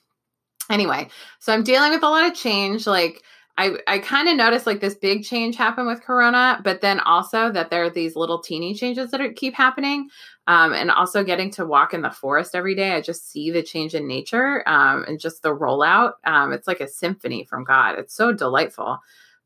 anyway, 0.69 1.09
so 1.39 1.53
I'm 1.53 1.63
dealing 1.63 1.91
with 1.91 2.03
a 2.03 2.09
lot 2.09 2.29
of 2.29 2.35
change. 2.35 2.87
Like 2.87 3.23
I, 3.57 3.77
I 3.87 3.99
kind 3.99 4.27
of 4.27 4.35
noticed 4.35 4.65
like 4.65 4.81
this 4.81 4.95
big 4.95 5.23
change 5.23 5.55
happen 5.55 5.87
with 5.87 6.01
Corona, 6.01 6.59
but 6.63 6.81
then 6.81 6.99
also 6.99 7.51
that 7.51 7.69
there 7.69 7.83
are 7.83 7.89
these 7.89 8.15
little 8.15 8.39
teeny 8.39 8.73
changes 8.73 9.11
that 9.11 9.21
are, 9.21 9.31
keep 9.31 9.53
happening. 9.53 10.09
Um, 10.47 10.73
and 10.73 10.91
also 10.91 11.23
getting 11.23 11.49
to 11.51 11.65
walk 11.65 11.95
in 11.95 12.03
the 12.03 12.11
forest 12.11 12.53
every 12.53 12.75
day. 12.75 12.91
I 12.91 13.01
just 13.01 13.31
see 13.31 13.49
the 13.49 13.63
change 13.63 13.95
in 13.95 14.07
nature 14.07 14.61
um, 14.69 15.03
and 15.07 15.19
just 15.19 15.41
the 15.41 15.55
rollout. 15.55 16.13
Um, 16.23 16.53
it's 16.53 16.67
like 16.67 16.81
a 16.81 16.87
symphony 16.87 17.45
from 17.45 17.63
God. 17.63 17.97
It's 17.97 18.13
so 18.13 18.31
delightful 18.31 18.99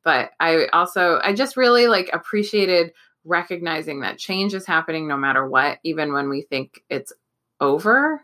but 0.03 0.31
I 0.39 0.67
also 0.73 1.19
I 1.23 1.33
just 1.33 1.57
really 1.57 1.87
like 1.87 2.09
appreciated 2.13 2.93
recognizing 3.25 4.01
that 4.01 4.17
change 4.17 4.53
is 4.53 4.65
happening 4.65 5.07
no 5.07 5.17
matter 5.17 5.47
what, 5.47 5.79
even 5.83 6.13
when 6.13 6.29
we 6.29 6.41
think 6.41 6.81
it's 6.89 7.13
over. 7.59 8.21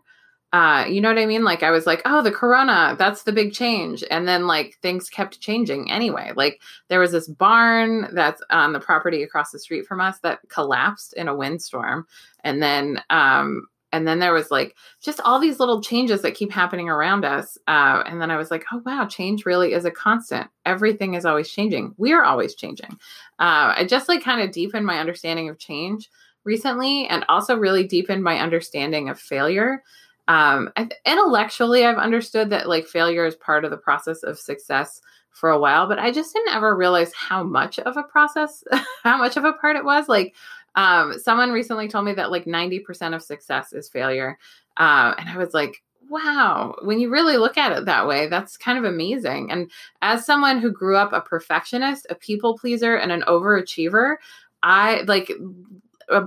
Uh, 0.56 0.86
you 0.86 1.02
know 1.02 1.10
what 1.10 1.20
I 1.20 1.26
mean? 1.26 1.44
Like 1.44 1.64
I 1.64 1.72
was 1.72 1.86
like, 1.86 2.02
oh, 2.06 2.22
the 2.22 2.32
corona, 2.32 2.96
that's 2.98 3.24
the 3.24 3.34
big 3.34 3.52
change. 3.52 4.06
And 4.10 4.26
then 4.26 4.48
like 4.48 4.78
things 4.82 5.10
kept 5.10 5.42
changing 5.42 5.92
anyway. 5.92 6.32
Like 6.34 6.62
there 6.88 7.02
was 7.02 7.12
this 7.12 7.28
barn 7.28 8.08
that's 8.14 8.42
on 8.50 8.72
the 8.72 8.80
property 8.80 9.22
across 9.22 9.52
the 9.52 9.60
street 9.60 9.86
from 9.86 10.00
us 10.00 10.18
that 10.20 10.40
collapsed 10.48 11.12
in 11.16 11.28
a 11.28 11.36
windstorm. 11.36 12.08
And 12.46 12.64
then 12.64 13.02
um 13.10 13.68
and 13.92 14.08
then 14.08 14.20
there 14.20 14.32
was 14.32 14.50
like 14.50 14.78
just 15.04 15.20
all 15.26 15.42
these 15.42 15.60
little 15.60 15.82
changes 15.82 16.22
that 16.22 16.36
keep 16.36 16.54
happening 16.54 16.88
around 16.88 17.26
us 17.26 17.58
uh, 17.68 18.04
and 18.06 18.22
then 18.22 18.30
i 18.30 18.36
was 18.36 18.52
like 18.52 18.66
oh 18.74 18.82
wow 18.86 19.06
change 19.06 19.46
really 19.46 19.72
is 19.72 19.86
a 19.86 19.92
constant 19.92 20.48
everything 20.66 21.14
is 21.14 21.26
always 21.26 21.50
changing 21.50 21.94
we 21.98 22.12
are 22.12 22.26
always 22.26 22.56
changing 22.56 22.90
uh, 23.40 23.72
i 23.78 23.86
just 23.88 24.10
like 24.10 24.22
kind 24.22 24.42
of 24.42 24.52
deepened 24.52 24.86
my 24.86 25.00
understanding 25.00 25.48
of 25.48 25.60
change 25.60 26.10
recently 26.44 27.08
and 27.08 27.24
also 27.30 27.56
really 27.56 27.88
deepened 27.88 28.22
my 28.22 28.40
understanding 28.40 29.08
of 29.08 29.18
failure 29.18 29.82
um, 30.28 30.72
intellectually 31.06 31.86
i've 31.86 31.98
understood 31.98 32.50
that 32.50 32.68
like 32.68 32.88
failure 32.88 33.26
is 33.26 33.36
part 33.36 33.66
of 33.66 33.72
the 33.72 33.78
process 33.78 34.24
of 34.24 34.40
success 34.40 35.02
for 35.30 35.50
a 35.50 35.60
while 35.60 35.88
but 35.88 36.00
i 36.00 36.12
just 36.12 36.34
didn't 36.34 36.56
ever 36.56 36.76
realize 36.76 37.12
how 37.14 37.44
much 37.44 37.80
of 37.80 37.98
a 37.98 38.04
process 38.04 38.64
how 39.04 39.18
much 39.18 39.38
of 39.38 39.44
a 39.44 39.54
part 39.54 39.76
it 39.76 39.86
was 39.86 40.08
like 40.08 40.34
um, 40.76 41.18
someone 41.20 41.52
recently 41.52 41.88
told 41.88 42.06
me 42.06 42.14
that 42.14 42.32
like 42.32 42.46
90% 42.46 43.16
of 43.16 43.22
success 43.22 43.74
is 43.74 43.90
failure. 43.90 44.38
Uh, 44.78 45.14
and 45.18 45.30
I 45.30 45.38
was 45.38 45.54
like, 45.54 45.82
wow, 46.10 46.76
when 46.84 47.00
you 47.00 47.10
really 47.10 47.38
look 47.38 47.58
at 47.58 47.72
it 47.72 47.86
that 47.86 48.08
way, 48.08 48.28
that's 48.28 48.58
kind 48.58 48.78
of 48.78 48.84
amazing. 48.84 49.52
And 49.52 49.72
as 50.02 50.26
someone 50.26 50.60
who 50.60 50.72
grew 50.72 50.98
up 50.98 51.14
a 51.14 51.22
perfectionist, 51.22 52.06
a 52.10 52.16
people 52.16 52.58
pleaser, 52.58 52.96
and 52.96 53.12
an 53.12 53.24
overachiever, 53.28 54.18
I 54.62 55.02
like 55.08 55.32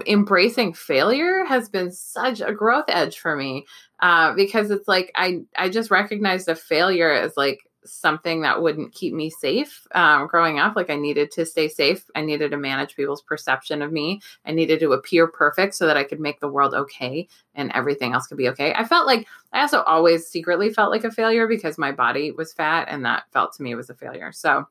embracing 0.07 0.73
failure 0.73 1.45
has 1.45 1.69
been 1.69 1.93
such 1.93 2.41
a 2.41 2.53
growth 2.53 2.87
edge 2.89 3.19
for 3.19 3.37
me 3.37 3.65
uh, 4.01 4.35
because 4.35 4.71
it's 4.71 4.89
like 4.89 5.13
I 5.15 5.41
I 5.57 5.69
just 5.69 5.91
recognized 5.91 6.49
a 6.49 6.55
failure 6.55 7.11
as 7.13 7.37
like 7.37 7.69
something 7.85 8.43
that 8.43 8.63
wouldn't 8.63 8.93
keep 8.93 9.15
me 9.15 9.31
safe 9.31 9.87
um, 9.93 10.27
growing 10.27 10.59
up. 10.59 10.77
Like 10.77 10.91
I 10.91 10.97
needed 10.97 11.31
to 11.33 11.47
stay 11.47 11.69
safe. 11.69 12.05
I 12.15 12.21
needed 12.21 12.51
to 12.51 12.57
manage 12.57 12.97
people's 12.97 13.23
perception 13.23 13.83
of 13.83 13.93
me. 13.93 14.21
I 14.45 14.53
needed 14.53 14.81
to 14.81 14.93
appear 14.93 15.27
perfect 15.27 15.75
so 15.75 15.87
that 15.87 15.97
I 15.97 16.05
could 16.05 16.21
make 16.21 16.41
the 16.41 16.49
world 16.49 16.75
okay 16.75 17.29
and 17.55 17.73
everything 17.75 18.13
else 18.13 18.27
could 18.27 18.39
be 18.39 18.49
okay. 18.51 18.75
I 18.75 18.85
felt 18.85 19.07
like 19.07 19.27
I 19.53 19.61
also 19.61 19.83
always 19.83 20.27
secretly 20.27 20.71
felt 20.71 20.91
like 20.91 21.05
a 21.05 21.11
failure 21.11 21.47
because 21.47 21.79
my 21.79 21.93
body 21.93 22.31
was 22.31 22.53
fat 22.53 22.89
and 22.91 23.05
that 23.05 23.25
felt 23.33 23.55
to 23.55 23.63
me 23.63 23.75
was 23.75 23.91
a 23.91 23.95
failure. 23.95 24.33
So 24.33 24.67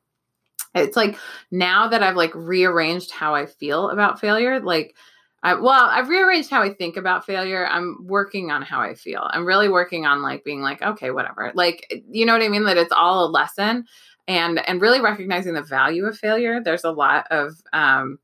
it's 0.78 0.96
like 0.96 1.18
now 1.50 1.88
that 1.88 2.02
I've 2.02 2.16
like 2.16 2.34
rearranged 2.34 3.10
how 3.10 3.34
I 3.34 3.46
feel 3.46 3.90
about 3.90 4.20
failure, 4.20 4.60
like 4.60 4.94
I, 5.42 5.54
well, 5.54 5.84
I've 5.84 6.08
rearranged 6.08 6.50
how 6.50 6.62
I 6.62 6.72
think 6.72 6.96
about 6.96 7.24
failure. 7.24 7.66
I'm 7.66 7.98
working 8.06 8.50
on 8.50 8.62
how 8.62 8.80
I 8.80 8.94
feel. 8.94 9.28
I'm 9.30 9.46
really 9.46 9.68
working 9.68 10.04
on 10.04 10.20
like 10.20 10.42
being 10.44 10.62
like, 10.62 10.82
okay, 10.82 11.10
whatever. 11.12 11.52
Like, 11.54 12.02
you 12.10 12.26
know 12.26 12.32
what 12.32 12.42
I 12.42 12.48
mean? 12.48 12.64
That 12.64 12.76
it's 12.76 12.92
all 12.92 13.24
a 13.24 13.30
lesson 13.30 13.84
and 14.26 14.66
and 14.68 14.80
really 14.80 15.00
recognizing 15.00 15.54
the 15.54 15.62
value 15.62 16.06
of 16.06 16.18
failure. 16.18 16.60
There's 16.62 16.84
a 16.84 16.90
lot 16.90 17.26
of 17.30 17.54
um 17.72 18.18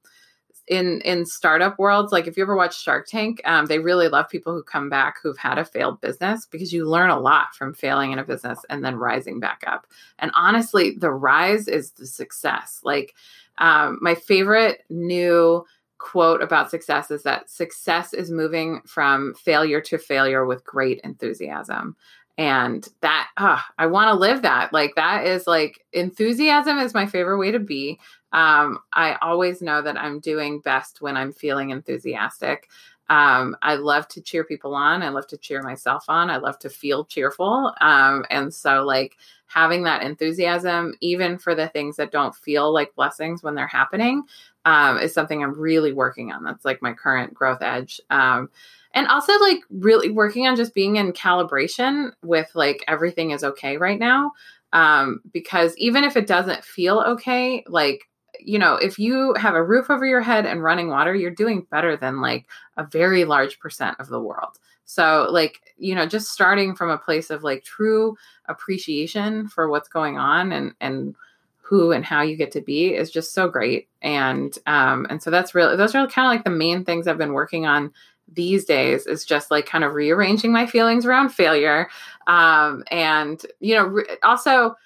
in 0.66 1.00
in 1.02 1.26
startup 1.26 1.78
worlds 1.78 2.11
like 2.11 2.26
if 2.26 2.37
you 2.37 2.42
ever 2.42 2.56
watch 2.56 2.80
shark 2.80 3.06
tank 3.06 3.40
um, 3.44 3.66
they 3.66 3.78
really 3.78 4.09
love 4.09 4.28
people 4.28 4.54
who 4.54 4.62
come 4.62 4.88
back 4.88 5.16
who've 5.23 5.37
had 5.37 5.59
a 5.59 5.64
failed 5.64 6.00
business 6.00 6.47
because 6.47 6.73
you 6.73 6.88
learn 6.88 7.11
a 7.11 7.21
lot 7.21 7.54
from 7.54 7.75
failing 7.75 8.12
in 8.12 8.18
a 8.18 8.25
business 8.25 8.59
and 8.71 8.85
then 8.85 8.97
rising 8.97 9.40
back 9.40 9.62
up. 9.66 9.87
And 10.18 10.30
honestly 10.35 10.92
the 10.92 11.11
rise 11.11 11.68
is 11.68 11.90
the 11.92 12.06
success. 12.06 12.80
Like 12.83 13.14
um, 13.59 13.99
my 14.00 14.14
favorite 14.14 14.85
new 14.88 15.64
quote 15.99 16.42
about 16.42 16.71
success 16.71 17.11
is 17.11 17.23
that 17.23 17.49
success 17.49 18.12
is 18.12 18.30
moving 18.30 18.80
from 18.87 19.35
failure 19.35 19.80
to 19.80 19.99
failure 19.99 20.44
with 20.44 20.64
great 20.64 21.00
enthusiasm. 21.04 21.97
And 22.37 22.87
that 23.00 23.28
uh, 23.37 23.61
i 23.78 23.87
want 23.87 24.09
to 24.09 24.18
live 24.18 24.42
that. 24.42 24.73
Like 24.73 24.97
that 24.97 25.25
is 25.25 25.47
like 25.47 25.85
enthusiasm 25.92 26.78
is 26.78 26.92
my 26.92 27.06
favorite 27.06 27.38
way 27.38 27.52
to 27.52 27.61
be 27.61 28.00
um, 28.34 28.78
i 28.92 29.16
always 29.22 29.62
know 29.62 29.80
that 29.80 29.96
i'm 29.96 30.20
doing 30.20 30.60
best 30.60 31.00
when 31.00 31.16
i'm 31.16 31.32
feeling 31.32 31.70
enthusiastic. 31.70 32.68
Um, 33.10 33.54
i 33.62 33.74
love 33.74 34.08
to 34.08 34.22
cheer 34.22 34.44
people 34.44 34.74
on. 34.74 35.02
I 35.02 35.10
love 35.10 35.26
to 35.28 35.36
cheer 35.36 35.62
myself 35.62 36.04
on. 36.08 36.30
I 36.30 36.38
love 36.38 36.58
to 36.60 36.70
feel 36.70 37.04
cheerful. 37.04 37.72
Um, 37.80 38.24
and 38.30 38.52
so 38.52 38.82
like 38.82 39.16
having 39.46 39.84
that 39.84 40.02
enthusiasm 40.02 40.94
even 41.00 41.38
for 41.38 41.54
the 41.54 41.68
things 41.68 41.96
that 41.96 42.10
don't 42.10 42.34
feel 42.34 42.72
like 42.72 42.94
blessings 42.94 43.42
when 43.42 43.54
they're 43.54 43.66
happening 43.66 44.22
um, 44.64 44.98
is 44.98 45.12
something 45.12 45.42
i'm 45.44 45.58
really 45.58 45.92
working 45.92 46.32
on. 46.32 46.42
That's 46.44 46.64
like 46.64 46.80
my 46.82 46.92
current 46.94 47.34
growth 47.34 47.62
edge. 47.62 48.00
Um, 48.10 48.48
and 48.94 49.06
also 49.08 49.32
like 49.40 49.58
really 49.70 50.10
working 50.10 50.46
on 50.46 50.56
just 50.56 50.72
being 50.72 50.96
in 50.96 51.12
calibration 51.12 52.12
with 52.22 52.50
like 52.54 52.82
everything 52.88 53.32
is 53.32 53.44
okay 53.44 53.76
right 53.76 53.98
now. 53.98 54.32
Um 54.72 55.20
because 55.32 55.76
even 55.76 56.04
if 56.04 56.16
it 56.16 56.26
doesn't 56.26 56.64
feel 56.64 57.00
okay 57.00 57.64
like 57.68 58.08
you 58.44 58.58
know 58.58 58.76
if 58.76 58.98
you 58.98 59.34
have 59.34 59.54
a 59.54 59.62
roof 59.62 59.90
over 59.90 60.06
your 60.06 60.20
head 60.20 60.46
and 60.46 60.62
running 60.62 60.88
water 60.88 61.14
you're 61.14 61.30
doing 61.30 61.66
better 61.70 61.96
than 61.96 62.20
like 62.20 62.46
a 62.76 62.84
very 62.84 63.24
large 63.24 63.58
percent 63.58 63.98
of 63.98 64.08
the 64.08 64.20
world 64.20 64.58
so 64.84 65.26
like 65.30 65.60
you 65.78 65.94
know 65.94 66.06
just 66.06 66.30
starting 66.30 66.74
from 66.74 66.90
a 66.90 66.98
place 66.98 67.30
of 67.30 67.42
like 67.42 67.64
true 67.64 68.16
appreciation 68.46 69.48
for 69.48 69.68
what's 69.68 69.88
going 69.88 70.18
on 70.18 70.52
and 70.52 70.74
and 70.80 71.14
who 71.62 71.92
and 71.92 72.04
how 72.04 72.20
you 72.20 72.36
get 72.36 72.52
to 72.52 72.60
be 72.60 72.94
is 72.94 73.10
just 73.10 73.32
so 73.32 73.48
great 73.48 73.88
and 74.02 74.58
um 74.66 75.06
and 75.08 75.22
so 75.22 75.30
that's 75.30 75.54
really 75.54 75.76
those 75.76 75.94
are 75.94 76.06
kind 76.06 76.26
of 76.26 76.30
like 76.30 76.44
the 76.44 76.50
main 76.50 76.84
things 76.84 77.08
i've 77.08 77.18
been 77.18 77.32
working 77.32 77.64
on 77.64 77.90
these 78.32 78.64
days 78.64 79.06
is 79.06 79.24
just 79.24 79.50
like 79.50 79.66
kind 79.66 79.84
of 79.84 79.94
rearranging 79.94 80.52
my 80.52 80.66
feelings 80.66 81.06
around 81.06 81.30
failure. 81.30 81.88
Um, 82.26 82.84
and, 82.90 83.44
you 83.60 83.74
know, 83.74 83.84
re- 83.84 84.16
also, 84.22 84.76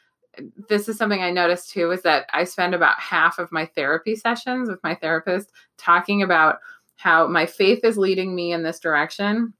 this 0.68 0.88
is 0.88 0.97
something 0.97 1.23
I 1.23 1.30
noticed 1.30 1.71
too 1.71 1.90
is 1.90 2.02
that 2.02 2.26
I 2.33 2.45
spend 2.45 2.75
about 2.75 2.99
half 3.00 3.38
of 3.38 3.52
my 3.52 3.66
therapy 3.66 4.16
sessions 4.16 4.68
with 4.68 4.83
my 4.83 4.95
therapist 4.95 5.50
talking 5.76 6.23
about 6.23 6.59
how 6.97 7.26
my 7.26 7.47
faith 7.47 7.85
is 7.85 7.97
leading 7.97 8.35
me 8.35 8.52
in 8.52 8.62
this 8.62 8.80
direction 8.80 9.54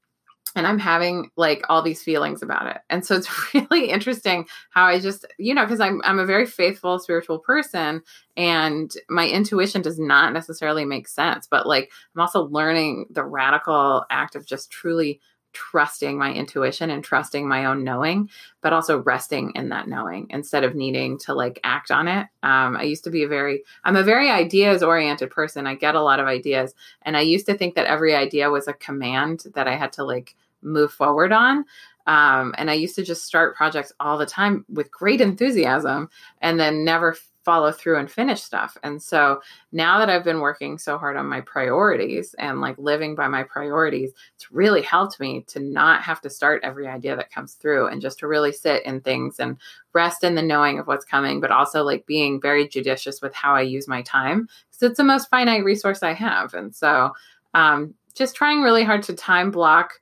and 0.55 0.65
I'm 0.65 0.79
having 0.79 1.29
like 1.37 1.63
all 1.69 1.81
these 1.81 2.01
feelings 2.01 2.41
about 2.41 2.67
it. 2.67 2.81
And 2.89 3.05
so 3.05 3.15
it's 3.15 3.53
really 3.53 3.89
interesting 3.89 4.47
how 4.71 4.85
I 4.85 4.99
just, 4.99 5.25
you 5.37 5.53
know, 5.53 5.63
because 5.63 5.79
I'm 5.79 6.01
I'm 6.03 6.19
a 6.19 6.25
very 6.25 6.45
faithful 6.45 6.99
spiritual 6.99 7.39
person 7.39 8.01
and 8.35 8.91
my 9.09 9.27
intuition 9.27 9.81
does 9.81 9.99
not 9.99 10.33
necessarily 10.33 10.85
make 10.85 11.07
sense, 11.07 11.47
but 11.49 11.67
like 11.67 11.91
I'm 12.15 12.21
also 12.21 12.45
learning 12.45 13.05
the 13.09 13.23
radical 13.23 14.05
act 14.09 14.35
of 14.35 14.45
just 14.45 14.71
truly 14.71 15.21
trusting 15.53 16.17
my 16.17 16.33
intuition 16.33 16.89
and 16.89 17.03
trusting 17.03 17.47
my 17.47 17.65
own 17.65 17.83
knowing, 17.83 18.29
but 18.61 18.73
also 18.73 18.99
resting 19.03 19.51
in 19.55 19.69
that 19.69 19.87
knowing 19.87 20.27
instead 20.29 20.63
of 20.63 20.75
needing 20.75 21.17
to 21.19 21.33
like 21.33 21.59
act 21.63 21.91
on 21.91 22.07
it. 22.07 22.27
Um, 22.43 22.77
I 22.77 22.83
used 22.83 23.03
to 23.05 23.09
be 23.09 23.23
a 23.23 23.27
very, 23.27 23.63
I'm 23.83 23.95
a 23.95 24.03
very 24.03 24.29
ideas 24.29 24.83
oriented 24.83 25.31
person. 25.31 25.67
I 25.67 25.75
get 25.75 25.95
a 25.95 26.01
lot 26.01 26.19
of 26.19 26.27
ideas. 26.27 26.73
And 27.01 27.17
I 27.17 27.21
used 27.21 27.45
to 27.47 27.57
think 27.57 27.75
that 27.75 27.87
every 27.87 28.15
idea 28.15 28.49
was 28.49 28.67
a 28.67 28.73
command 28.73 29.43
that 29.55 29.67
I 29.67 29.75
had 29.75 29.93
to 29.93 30.03
like 30.03 30.35
move 30.61 30.91
forward 30.91 31.31
on. 31.31 31.65
Um, 32.07 32.55
and 32.57 32.71
I 32.71 32.73
used 32.73 32.95
to 32.95 33.03
just 33.03 33.25
start 33.25 33.55
projects 33.55 33.93
all 33.99 34.17
the 34.17 34.25
time 34.25 34.65
with 34.67 34.91
great 34.91 35.21
enthusiasm 35.21 36.09
and 36.41 36.59
then 36.59 36.83
never 36.83 37.15
follow 37.49 37.71
through 37.71 37.97
and 37.97 38.11
finish 38.11 38.43
stuff. 38.43 38.77
And 38.83 39.01
so 39.01 39.41
now 39.71 39.97
that 39.97 40.07
I've 40.07 40.23
been 40.23 40.39
working 40.39 40.77
so 40.77 40.99
hard 40.99 41.17
on 41.17 41.25
my 41.25 41.41
priorities 41.41 42.35
and 42.37 42.61
like 42.61 42.77
living 42.77 43.15
by 43.15 43.27
my 43.27 43.41
priorities, 43.41 44.11
it's 44.35 44.51
really 44.51 44.83
helped 44.83 45.19
me 45.19 45.43
to 45.47 45.59
not 45.59 46.03
have 46.03 46.21
to 46.21 46.29
start 46.29 46.61
every 46.63 46.87
idea 46.87 47.15
that 47.15 47.31
comes 47.31 47.53
through 47.55 47.87
and 47.87 48.03
just 48.03 48.19
to 48.19 48.27
really 48.27 48.51
sit 48.51 48.85
in 48.85 49.01
things 49.01 49.39
and 49.39 49.57
rest 49.93 50.23
in 50.23 50.35
the 50.35 50.43
knowing 50.43 50.77
of 50.77 50.85
what's 50.85 51.05
coming, 51.05 51.41
but 51.41 51.49
also 51.49 51.81
like 51.81 52.05
being 52.05 52.39
very 52.39 52.67
judicious 52.67 53.19
with 53.19 53.33
how 53.33 53.55
I 53.55 53.61
use 53.61 53.87
my 53.87 54.03
time 54.03 54.47
because 54.69 54.83
it's 54.83 54.97
the 54.97 55.03
most 55.03 55.27
finite 55.31 55.63
resource 55.63 56.03
I 56.03 56.13
have. 56.13 56.53
And 56.53 56.75
so 56.75 57.13
um, 57.55 57.95
just 58.13 58.35
trying 58.35 58.61
really 58.61 58.83
hard 58.83 59.01
to 59.03 59.15
time 59.15 59.49
block 59.49 59.93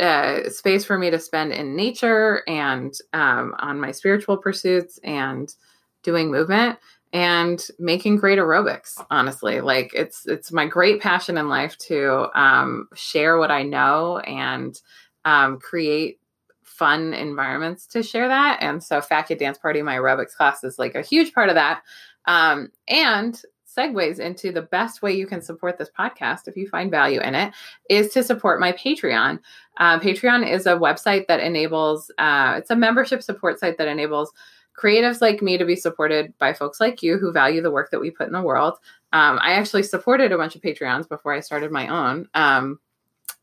uh, 0.00 0.48
space 0.48 0.84
for 0.84 0.98
me 0.98 1.10
to 1.10 1.20
spend 1.20 1.52
in 1.52 1.76
nature 1.76 2.42
and 2.48 2.92
um, 3.12 3.54
on 3.60 3.78
my 3.78 3.92
spiritual 3.92 4.36
pursuits 4.36 4.98
and 5.04 5.54
doing 6.02 6.30
movement 6.30 6.78
and 7.12 7.68
making 7.78 8.16
great 8.16 8.38
aerobics 8.38 9.04
honestly. 9.10 9.60
Like 9.60 9.92
it's 9.94 10.26
it's 10.26 10.52
my 10.52 10.66
great 10.66 11.00
passion 11.00 11.36
in 11.36 11.48
life 11.48 11.76
to 11.78 12.28
um, 12.38 12.88
share 12.94 13.38
what 13.38 13.50
i 13.50 13.62
know 13.62 14.18
and 14.18 14.80
um, 15.24 15.58
create 15.58 16.18
fun 16.64 17.14
environments 17.14 17.86
to 17.86 18.02
share 18.02 18.28
that. 18.28 18.58
And 18.60 18.82
so 18.82 19.00
kid 19.00 19.38
dance 19.38 19.58
party 19.58 19.82
my 19.82 19.96
aerobics 19.96 20.34
class 20.34 20.64
is 20.64 20.78
like 20.78 20.94
a 20.94 21.02
huge 21.02 21.32
part 21.32 21.48
of 21.48 21.54
that. 21.54 21.82
Um, 22.26 22.70
and 22.88 23.40
segues 23.76 24.18
into 24.18 24.52
the 24.52 24.62
best 24.62 25.02
way 25.02 25.12
you 25.12 25.26
can 25.26 25.40
support 25.40 25.78
this 25.78 25.90
podcast 25.98 26.46
if 26.46 26.56
you 26.56 26.68
find 26.68 26.90
value 26.90 27.20
in 27.20 27.34
it 27.34 27.52
is 27.88 28.12
to 28.12 28.22
support 28.22 28.60
my 28.60 28.72
patreon 28.72 29.38
uh, 29.78 29.98
patreon 29.98 30.48
is 30.48 30.66
a 30.66 30.72
website 30.76 31.26
that 31.26 31.40
enables 31.40 32.10
uh, 32.18 32.54
it's 32.56 32.70
a 32.70 32.76
membership 32.76 33.22
support 33.22 33.58
site 33.58 33.78
that 33.78 33.88
enables 33.88 34.32
creatives 34.80 35.20
like 35.20 35.42
me 35.42 35.58
to 35.58 35.64
be 35.64 35.76
supported 35.76 36.36
by 36.38 36.52
folks 36.52 36.80
like 36.80 37.02
you 37.02 37.18
who 37.18 37.32
value 37.32 37.62
the 37.62 37.70
work 37.70 37.90
that 37.90 38.00
we 38.00 38.10
put 38.10 38.26
in 38.26 38.32
the 38.32 38.42
world. 38.42 38.74
Um, 39.12 39.38
I 39.42 39.52
actually 39.52 39.82
supported 39.82 40.32
a 40.32 40.38
bunch 40.38 40.56
of 40.56 40.62
Patreons 40.62 41.08
before 41.08 41.34
I 41.34 41.40
started 41.40 41.70
my 41.70 41.88
own. 41.88 42.28
Um, 42.34 42.78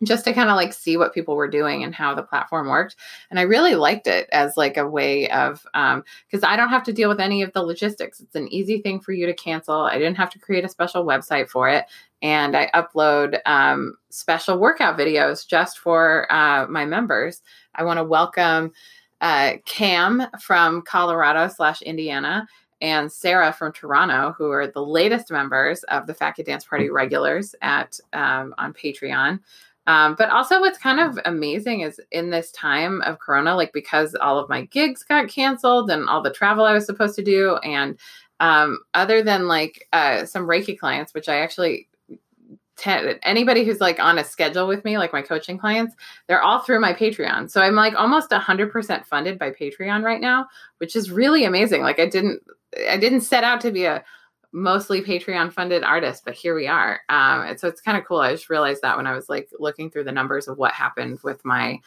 just 0.04 0.26
to 0.26 0.34
kind 0.34 0.50
of 0.50 0.56
like 0.56 0.74
see 0.74 0.98
what 0.98 1.14
people 1.14 1.36
were 1.36 1.48
doing 1.48 1.84
and 1.84 1.94
how 1.94 2.16
the 2.16 2.24
platform 2.24 2.68
worked. 2.68 2.96
And 3.30 3.40
i 3.40 3.44
really 3.44 3.76
liked 3.76 4.08
it 4.08 4.30
as 4.32 4.58
like 4.58 4.78
a 4.78 4.88
way 4.88 5.30
of 5.30 5.66
um 5.74 6.04
because 6.30 6.44
i 6.44 6.56
don't 6.56 6.70
have 6.70 6.84
to 6.84 6.94
deal 6.94 7.10
with 7.10 7.20
any 7.20 7.42
of 7.42 7.54
the 7.54 7.64
logistics. 7.64 8.20
It's 8.20 8.36
an 8.36 8.48
easy 8.50 8.82
thing 8.82 9.00
for 9.00 9.12
you 9.12 9.26
to 9.26 9.34
cancel. 9.34 9.82
I 9.82 9.98
didn't 9.98 10.18
have 10.18 10.30
to 10.32 10.40
create 10.40 10.66
a 10.66 10.70
special 10.70 11.06
website 11.06 11.50
for 11.50 11.70
it. 11.70 11.86
And 12.22 12.56
i 12.58 12.70
upload 12.74 13.40
um, 13.46 13.96
special 14.10 14.60
workout 14.60 14.98
videos 14.98 15.48
just 15.48 15.80
for 15.80 16.32
uh, 16.32 16.68
my 16.68 16.86
members. 16.86 17.42
I 17.76 17.84
want 17.84 17.98
to 17.98 18.04
welcome 18.04 18.74
uh, 19.22 19.54
Cam 19.66 20.24
from 20.42 20.82
Colorado 20.82 21.48
slash 21.48 21.82
Indiana 21.82 22.48
and 22.82 23.12
Sarah 23.12 23.52
from 23.52 23.74
Toronto, 23.74 24.34
who 24.38 24.52
are 24.52 24.68
the 24.68 24.86
latest 24.86 25.32
members 25.32 25.84
of 25.84 26.08
the 26.08 26.14
Kid 26.14 26.46
Dance 26.46 26.66
Party 26.66 26.90
regulars 26.90 27.54
at 27.62 28.00
um, 28.14 28.54
on 28.58 28.74
Patreon. 28.74 29.40
Um, 29.90 30.14
but 30.20 30.30
also, 30.30 30.60
what's 30.60 30.78
kind 30.78 31.00
of 31.00 31.18
amazing 31.26 31.82
is 31.82 32.00
in 32.12 32.30
this 32.30 32.52
time 32.52 33.02
of 33.02 33.18
Corona, 33.18 33.56
like 33.56 33.74
because 33.74 34.14
all 34.14 34.38
of 34.38 34.48
my 34.48 34.66
gigs 34.66 35.02
got 35.02 35.30
canceled 35.30 35.90
and 35.90 36.08
all 36.08 36.22
the 36.22 36.30
travel 36.32 36.64
I 36.64 36.74
was 36.74 36.86
supposed 36.86 37.16
to 37.16 37.24
do, 37.24 37.56
and 37.64 37.98
um, 38.40 38.78
other 38.94 39.24
than 39.24 39.48
like 39.48 39.88
uh, 39.92 40.26
some 40.26 40.48
Reiki 40.48 40.78
clients, 40.78 41.16
which 41.16 41.28
I 41.28 41.38
actually 41.38 41.88
ten, 42.78 43.18
anybody 43.24 43.66
who's 43.66 43.82
like 43.82 44.00
on 44.00 44.20
a 44.20 44.24
schedule 44.24 44.68
with 44.68 44.86
me, 44.86 45.00
like 45.00 45.12
my 45.12 45.24
coaching 45.24 45.58
clients, 45.58 45.96
they're 46.28 46.44
all 46.44 46.60
through 46.60 46.82
my 46.82 46.94
Patreon. 46.94 47.50
So 47.50 47.60
I'm 47.60 47.74
like 47.74 47.96
almost 47.96 48.30
100% 48.30 49.06
funded 49.08 49.40
by 49.40 49.50
Patreon 49.50 50.04
right 50.04 50.22
now, 50.22 50.50
which 50.78 50.96
is 50.96 51.10
really 51.10 51.46
amazing. 51.46 51.82
Like 51.82 52.00
I 52.00 52.06
didn't 52.06 52.44
I 52.88 52.98
didn't 52.98 53.22
set 53.22 53.44
out 53.44 53.62
to 53.62 53.72
be 53.72 53.86
a 53.86 54.04
mostly 54.52 55.02
Patreon 55.02 55.54
funded 55.54 55.84
artists, 55.84 56.22
but 56.24 56.34
here 56.34 56.56
we 56.56 56.68
are. 56.68 57.02
Um, 57.10 57.42
and 57.42 57.60
so 57.60 57.68
it's 57.68 57.82
kind 57.82 57.98
of 57.98 58.06
cool. 58.06 58.20
I 58.20 58.32
just 58.32 58.50
realized 58.50 58.82
that 58.82 58.98
when 58.98 59.08
I 59.08 59.14
was 59.14 59.30
like 59.30 59.50
looking 59.60 59.90
through 59.90 60.06
the 60.06 60.12
numbers 60.12 60.48
of 60.48 60.58
what 60.58 60.74
happened 60.74 61.20
with 61.24 61.44
my 61.46 61.80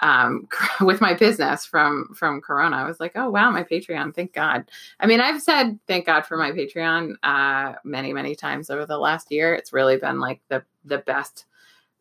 um, 0.00 0.48
with 0.80 1.00
my 1.00 1.14
business 1.14 1.64
from 1.64 2.14
from 2.14 2.40
Corona. 2.40 2.76
I 2.76 2.86
was 2.86 3.00
like, 3.00 3.12
oh 3.14 3.30
wow, 3.30 3.50
my 3.50 3.64
Patreon. 3.64 4.14
Thank 4.14 4.32
God. 4.32 4.70
I 5.00 5.06
mean, 5.06 5.20
I've 5.20 5.42
said 5.42 5.78
thank 5.86 6.06
God 6.06 6.26
for 6.26 6.36
my 6.36 6.52
Patreon 6.52 7.14
uh, 7.22 7.74
many 7.84 8.12
many 8.12 8.34
times 8.34 8.70
over 8.70 8.86
the 8.86 8.98
last 8.98 9.30
year. 9.30 9.54
It's 9.54 9.72
really 9.72 9.96
been 9.96 10.20
like 10.20 10.40
the 10.48 10.62
the 10.84 10.98
best 10.98 11.46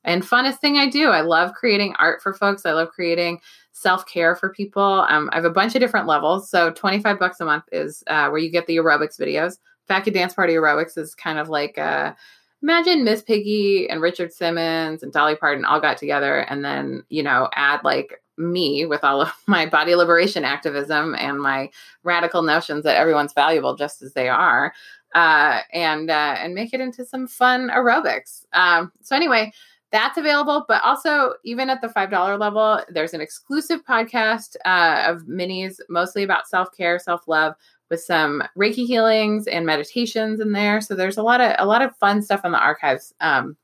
and 0.04 0.24
funnest 0.24 0.60
thing 0.60 0.78
I 0.78 0.90
do. 0.90 1.10
I 1.10 1.22
love 1.22 1.54
creating 1.54 1.96
art 2.00 2.22
for 2.22 2.34
folks. 2.34 2.66
I 2.66 2.72
love 2.72 2.90
creating 2.90 3.42
self 3.74 4.06
care 4.06 4.36
for 4.36 4.50
people. 4.50 5.06
Um, 5.10 5.30
I 5.32 5.36
have 5.36 5.46
a 5.46 5.50
bunch 5.50 5.76
of 5.76 5.82
different 5.82 6.08
levels. 6.08 6.50
So 6.50 6.72
twenty 6.72 7.00
five 7.00 7.20
bucks 7.20 7.40
a 7.40 7.46
month 7.46 7.66
is 7.72 8.04
uh, 8.08 8.30
where 8.30 8.40
you 8.40 8.50
get 8.50 8.68
the 8.68 8.78
aerobics 8.78 9.20
videos. 9.20 9.58
Kid 9.90 10.14
Dance 10.14 10.34
Party 10.34 10.54
Aerobics 10.54 10.98
is 10.98 11.16
kind 11.16 11.40
of 11.40 11.50
like 11.50 11.78
a 11.78 12.16
imagine 12.64 13.04
Miss 13.04 13.22
Piggy 13.22 13.90
and 13.90 14.02
Richard 14.02 14.34
Simmons 14.34 15.04
and 15.04 15.14
Dolly 15.14 15.36
Parton 15.36 15.64
all 15.66 15.80
got 15.80 15.98
together 15.98 16.40
and 16.40 16.66
then, 16.66 17.04
you 17.10 17.22
know, 17.22 17.50
add 17.54 17.84
like 17.84 18.22
me 18.38 18.86
with 18.86 19.04
all 19.04 19.22
of 19.22 19.32
my 19.48 19.66
body 19.66 19.96
liberation 19.96 20.44
activism 20.44 21.16
and 21.16 21.40
my 21.40 21.70
radical 22.04 22.42
notions 22.42 22.84
that 22.84 22.98
everyone's 22.98 23.34
valuable 23.34 23.76
just 23.76 24.02
as 24.02 24.14
they 24.14 24.28
are. 24.30 24.74
uh, 25.16 25.62
and 25.74 26.10
uh, 26.10 26.36
and 26.40 26.54
make 26.54 26.74
it 26.74 26.82
into 26.82 27.06
some 27.06 27.28
fun 27.28 27.70
aerobics. 27.70 28.46
Um, 28.54 28.92
so 29.02 29.16
anyway, 29.16 29.52
that's 29.92 30.18
available. 30.18 30.66
But 30.68 30.84
also, 30.84 31.34
even 31.44 31.70
at 31.70 31.82
the 31.82 31.90
five 31.90 32.12
dollar 32.12 32.38
level, 32.38 32.82
there's 32.90 33.14
an 33.14 33.22
exclusive 33.22 33.86
podcast 33.86 34.56
uh, 34.66 35.06
of 35.08 35.24
minis, 35.24 35.80
mostly 35.90 36.24
about 36.24 36.48
self 36.48 36.76
care, 36.76 37.00
self 37.00 37.28
love, 37.28 37.56
with 37.90 38.02
some 38.02 38.44
Reiki 38.58 38.86
healings 38.86 39.48
and 39.48 39.66
meditations 39.66 40.40
in 40.40 40.52
there. 40.52 40.82
So 40.82 40.96
there's 40.96 41.18
a 41.18 41.24
lot 41.24 41.42
of 41.42 41.56
a 41.60 41.66
lot 41.66 41.82
of 41.82 41.96
fun 41.98 42.22
stuff 42.22 42.42
on 42.44 42.52
the 42.52 42.60
archives. 42.60 43.14
Um, 43.22 43.58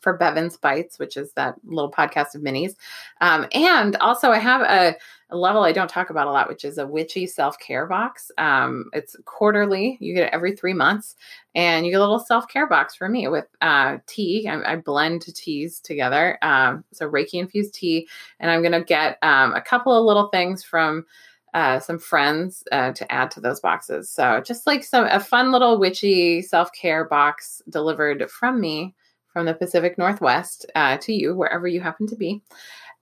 for 0.00 0.16
Bevan's 0.16 0.56
Bites, 0.56 0.98
which 0.98 1.16
is 1.16 1.32
that 1.32 1.56
little 1.64 1.90
podcast 1.90 2.34
of 2.34 2.42
minis. 2.42 2.74
Um, 3.20 3.46
and 3.52 3.96
also, 3.96 4.30
I 4.30 4.38
have 4.38 4.62
a, 4.62 4.96
a, 5.30 5.36
level 5.36 5.62
I 5.62 5.72
don't 5.72 5.90
talk 5.90 6.10
about 6.10 6.26
a 6.26 6.30
lot, 6.30 6.48
which 6.48 6.64
is 6.64 6.78
a 6.78 6.86
witchy 6.86 7.26
self 7.26 7.58
care 7.58 7.86
box. 7.86 8.30
Um, 8.38 8.86
it's 8.92 9.16
quarterly, 9.24 9.98
you 10.00 10.14
get 10.14 10.28
it 10.28 10.32
every 10.32 10.54
three 10.56 10.72
months, 10.72 11.16
and 11.54 11.84
you 11.84 11.92
get 11.92 11.98
a 11.98 12.00
little 12.00 12.18
self 12.18 12.48
care 12.48 12.66
box 12.66 12.94
for 12.94 13.08
me 13.08 13.28
with 13.28 13.46
uh, 13.60 13.98
tea. 14.06 14.48
I, 14.48 14.72
I 14.72 14.76
blend 14.76 15.22
teas 15.22 15.80
together. 15.80 16.38
Um, 16.42 16.84
so, 16.92 17.08
Reiki 17.10 17.34
infused 17.34 17.74
tea. 17.74 18.08
And 18.40 18.50
I'm 18.50 18.62
going 18.62 18.72
to 18.72 18.84
get 18.84 19.18
um, 19.22 19.54
a 19.54 19.60
couple 19.60 19.96
of 19.96 20.04
little 20.04 20.28
things 20.28 20.62
from. 20.62 21.04
Uh, 21.54 21.80
some 21.80 21.98
friends 21.98 22.62
uh, 22.72 22.92
to 22.92 23.10
add 23.10 23.30
to 23.30 23.40
those 23.40 23.60
boxes. 23.60 24.10
So 24.10 24.42
just 24.44 24.66
like 24.66 24.84
some 24.84 25.06
a 25.06 25.18
fun 25.18 25.50
little 25.50 25.78
witchy 25.78 26.42
self 26.42 26.70
care 26.72 27.04
box 27.04 27.62
delivered 27.70 28.30
from 28.30 28.60
me 28.60 28.94
from 29.32 29.46
the 29.46 29.54
Pacific 29.54 29.96
Northwest 29.96 30.66
uh, 30.74 30.96
to 30.98 31.12
you, 31.12 31.34
wherever 31.34 31.68
you 31.68 31.80
happen 31.80 32.06
to 32.08 32.16
be. 32.16 32.42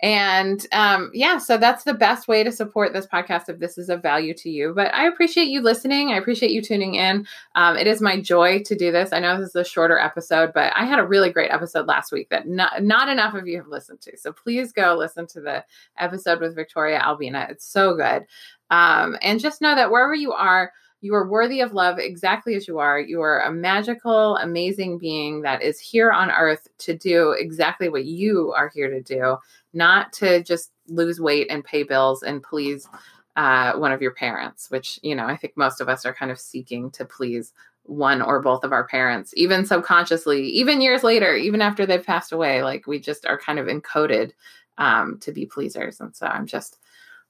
And 0.02 0.66
um, 0.72 1.10
yeah, 1.14 1.38
so 1.38 1.56
that's 1.56 1.84
the 1.84 1.94
best 1.94 2.28
way 2.28 2.44
to 2.44 2.52
support 2.52 2.92
this 2.92 3.06
podcast 3.06 3.48
if 3.48 3.58
this 3.58 3.78
is 3.78 3.88
of 3.88 4.02
value 4.02 4.34
to 4.34 4.50
you. 4.50 4.74
But 4.74 4.92
I 4.94 5.06
appreciate 5.06 5.48
you 5.48 5.62
listening. 5.62 6.10
I 6.10 6.18
appreciate 6.18 6.50
you 6.50 6.60
tuning 6.60 6.96
in. 6.96 7.26
Um, 7.54 7.76
it 7.76 7.86
is 7.86 8.02
my 8.02 8.20
joy 8.20 8.62
to 8.64 8.74
do 8.76 8.92
this. 8.92 9.12
I 9.12 9.20
know 9.20 9.38
this 9.38 9.50
is 9.50 9.56
a 9.56 9.64
shorter 9.64 9.98
episode, 9.98 10.52
but 10.52 10.72
I 10.76 10.84
had 10.84 10.98
a 10.98 11.06
really 11.06 11.30
great 11.30 11.50
episode 11.50 11.86
last 11.86 12.12
week 12.12 12.28
that 12.28 12.46
not, 12.46 12.82
not 12.82 13.08
enough 13.08 13.34
of 13.34 13.46
you 13.46 13.56
have 13.56 13.68
listened 13.68 14.02
to. 14.02 14.16
So 14.18 14.32
please 14.32 14.70
go 14.70 14.96
listen 14.96 15.26
to 15.28 15.40
the 15.40 15.64
episode 15.98 16.40
with 16.40 16.54
Victoria 16.54 16.98
Albina. 16.98 17.46
It's 17.48 17.66
so 17.66 17.96
good. 17.96 18.26
Um, 18.70 19.16
and 19.22 19.40
just 19.40 19.62
know 19.62 19.74
that 19.74 19.90
wherever 19.90 20.14
you 20.14 20.32
are, 20.32 20.72
you 21.00 21.14
are 21.14 21.28
worthy 21.28 21.60
of 21.60 21.72
love 21.72 21.98
exactly 21.98 22.54
as 22.54 22.66
you 22.66 22.78
are. 22.78 22.98
You 22.98 23.20
are 23.20 23.40
a 23.40 23.52
magical, 23.52 24.36
amazing 24.36 24.98
being 24.98 25.42
that 25.42 25.62
is 25.62 25.78
here 25.78 26.10
on 26.10 26.30
earth 26.30 26.68
to 26.78 26.96
do 26.96 27.32
exactly 27.32 27.88
what 27.88 28.06
you 28.06 28.52
are 28.56 28.68
here 28.74 28.90
to 28.90 29.02
do, 29.02 29.36
not 29.74 30.12
to 30.14 30.42
just 30.42 30.72
lose 30.88 31.20
weight 31.20 31.48
and 31.50 31.64
pay 31.64 31.82
bills 31.82 32.22
and 32.22 32.42
please 32.42 32.88
uh, 33.36 33.74
one 33.74 33.92
of 33.92 34.00
your 34.00 34.12
parents, 34.12 34.70
which, 34.70 34.98
you 35.02 35.14
know, 35.14 35.26
I 35.26 35.36
think 35.36 35.56
most 35.56 35.80
of 35.80 35.88
us 35.88 36.06
are 36.06 36.14
kind 36.14 36.30
of 36.30 36.40
seeking 36.40 36.90
to 36.92 37.04
please 37.04 37.52
one 37.82 38.22
or 38.22 38.40
both 38.40 38.64
of 38.64 38.72
our 38.72 38.86
parents, 38.86 39.32
even 39.36 39.66
subconsciously, 39.66 40.46
even 40.48 40.80
years 40.80 41.04
later, 41.04 41.36
even 41.36 41.60
after 41.60 41.84
they've 41.84 42.04
passed 42.04 42.32
away. 42.32 42.62
Like 42.62 42.86
we 42.86 42.98
just 42.98 43.26
are 43.26 43.38
kind 43.38 43.58
of 43.58 43.66
encoded 43.66 44.32
um, 44.78 45.18
to 45.20 45.30
be 45.30 45.46
pleasers. 45.46 46.00
And 46.00 46.16
so 46.16 46.26
I'm 46.26 46.46
just 46.46 46.78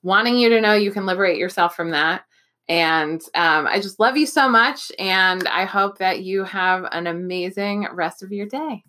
wanting 0.02 0.38
you 0.38 0.48
to 0.50 0.60
know 0.60 0.74
you 0.74 0.92
can 0.92 1.04
liberate 1.04 1.38
yourself 1.38 1.74
from 1.74 1.90
that 1.90 2.22
and 2.68 3.22
um, 3.34 3.66
I 3.66 3.80
just 3.80 4.00
love 4.00 4.16
you 4.16 4.26
so 4.26 4.48
much. 4.48 4.90
And 4.98 5.46
I 5.48 5.64
hope 5.64 5.98
that 5.98 6.22
you 6.22 6.44
have 6.44 6.86
an 6.92 7.06
amazing 7.06 7.86
rest 7.92 8.22
of 8.22 8.32
your 8.32 8.46
day. 8.46 8.82